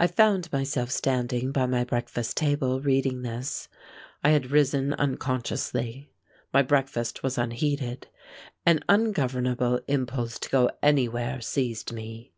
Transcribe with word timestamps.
I 0.00 0.08
found 0.08 0.50
myself 0.52 0.90
standing 0.90 1.52
by 1.52 1.66
my 1.66 1.84
breakfast 1.84 2.36
table 2.36 2.80
reading 2.80 3.22
this. 3.22 3.68
I 4.24 4.30
had 4.30 4.50
risen 4.50 4.92
unconsciously. 4.94 6.10
My 6.52 6.62
breakfast 6.62 7.22
was 7.22 7.38
unheeded. 7.38 8.08
An 8.66 8.80
ungovernable 8.88 9.82
impulse 9.86 10.40
to 10.40 10.50
go 10.50 10.70
anywhere 10.82 11.40
seized 11.40 11.92
me. 11.92 12.32